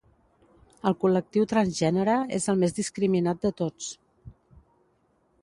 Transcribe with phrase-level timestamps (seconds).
[0.91, 3.93] El col·lectiu transgènere és el més discriminat de tots.